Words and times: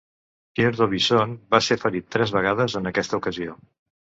Pierre 0.59 0.77
d'Aubusson 0.77 1.35
va 1.55 1.61
ser 1.67 1.79
ferit 1.83 2.09
tres 2.17 2.35
vegades 2.39 2.77
en 2.81 2.93
aquesta 2.93 3.21
ocasió. 3.21 3.59